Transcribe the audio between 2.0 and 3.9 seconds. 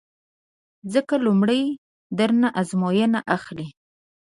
در نه ازموینه اخلي